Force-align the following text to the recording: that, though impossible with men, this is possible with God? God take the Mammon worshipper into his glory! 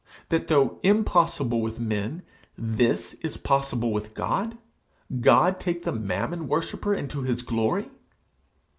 that, 0.29 0.47
though 0.47 0.79
impossible 0.81 1.61
with 1.61 1.79
men, 1.79 2.23
this 2.57 3.13
is 3.21 3.37
possible 3.37 3.93
with 3.93 4.15
God? 4.15 4.57
God 5.19 5.59
take 5.59 5.83
the 5.83 5.91
Mammon 5.91 6.47
worshipper 6.47 6.95
into 6.95 7.21
his 7.21 7.43
glory! 7.43 7.91